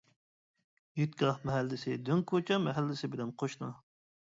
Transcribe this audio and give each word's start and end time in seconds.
ھېيتگاھ 1.01 1.43
مەھەللىسى، 1.51 1.95
دۆڭ 2.09 2.25
كوچا 2.33 2.59
مەھەللىسى 2.65 3.13
بىلەن 3.15 3.37
قوشنا. 3.45 3.73